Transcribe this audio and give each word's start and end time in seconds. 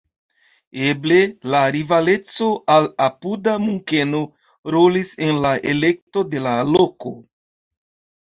Eble 0.91 1.17
la 1.55 1.59
rivaleco 1.75 2.47
al 2.75 2.87
apuda 3.07 3.53
Munkeno 3.65 4.21
rolis 4.77 5.13
en 5.27 5.43
la 5.45 5.53
elekto 5.75 6.25
de 6.33 6.43
la 6.47 6.55
loko. 6.71 7.13